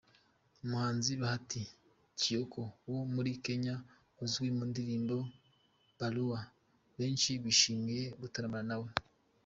[0.63, 1.61] Umuhanzi Bahati
[2.19, 2.61] Kioko
[2.91, 3.75] wo muri Kenya
[4.23, 5.15] uzwi mu ndirimbo
[5.99, 6.39] Barua,
[6.97, 8.89] benshi bishimiye gutaramana nawe.